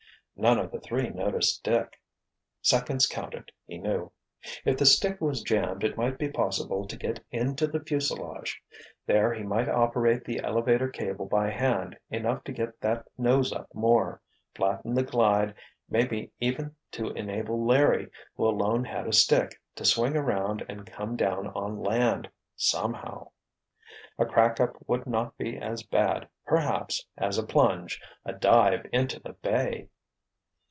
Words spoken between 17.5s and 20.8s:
Larry, who alone had a stick, to swing around